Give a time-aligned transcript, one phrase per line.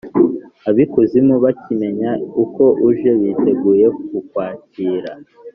[0.69, 2.11] Ab’ikuzimu bakimenya
[2.55, 5.11] ko uje, biteguye kukwakira.